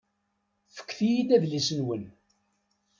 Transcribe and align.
Fket-iyi-d 0.75 1.29
adlis-nwen. 1.35 2.03